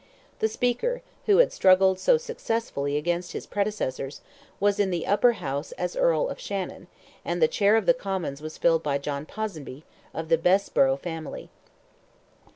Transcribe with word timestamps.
The 0.39 0.47
Speaker, 0.47 1.03
who 1.27 1.37
had 1.37 1.53
struggled 1.53 1.99
so 1.99 2.17
successfully 2.17 2.97
against 2.97 3.33
his 3.33 3.45
predecessors, 3.45 4.21
was 4.59 4.79
in 4.79 4.89
the 4.89 5.05
Upper 5.05 5.33
House 5.33 5.73
as 5.73 5.95
Earl 5.95 6.27
of 6.29 6.39
Shannon, 6.39 6.87
and 7.23 7.39
the 7.39 7.47
chair 7.47 7.75
of 7.75 7.85
the 7.85 7.93
Commons 7.93 8.41
was 8.41 8.57
filled 8.57 8.81
by 8.81 8.97
John 8.97 9.27
Ponsonby, 9.27 9.83
of 10.11 10.29
the 10.29 10.39
Bessborough 10.39 10.97
family. 10.97 11.51